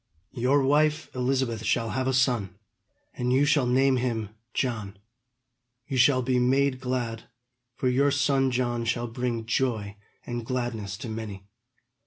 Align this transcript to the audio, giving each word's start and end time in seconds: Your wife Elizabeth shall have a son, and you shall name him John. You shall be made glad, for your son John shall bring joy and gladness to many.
Your 0.33 0.63
wife 0.63 1.13
Elizabeth 1.13 1.63
shall 1.63 1.91
have 1.91 2.07
a 2.07 2.11
son, 2.15 2.55
and 3.13 3.31
you 3.31 3.45
shall 3.45 3.67
name 3.67 3.97
him 3.97 4.29
John. 4.51 4.97
You 5.87 5.95
shall 5.97 6.23
be 6.23 6.39
made 6.39 6.79
glad, 6.79 7.25
for 7.75 7.87
your 7.87 8.09
son 8.09 8.49
John 8.49 8.83
shall 8.83 9.05
bring 9.05 9.45
joy 9.45 9.97
and 10.25 10.43
gladness 10.43 10.97
to 11.05 11.07
many. 11.07 11.43